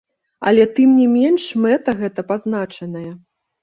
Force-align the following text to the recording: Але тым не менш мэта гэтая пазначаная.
Але 0.51 0.63
тым 0.77 0.95
не 1.03 1.05
менш 1.13 1.43
мэта 1.69 1.99
гэтая 2.03 2.29
пазначаная. 2.35 3.09